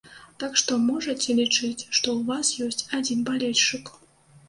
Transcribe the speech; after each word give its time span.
Так 0.43 0.55
што, 0.61 0.77
можаце 0.85 1.29
лічыць, 1.41 1.87
што 1.99 2.07
ў 2.17 2.19
вас 2.33 2.53
ёсць 2.71 2.87
адзін 3.01 3.25
балельшчык. 3.33 3.97